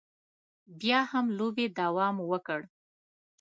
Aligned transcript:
بیا 0.79 0.99
هم 1.11 1.25
لوبې 1.37 1.65
دوام 1.79 2.15
وکړ. 2.31 2.61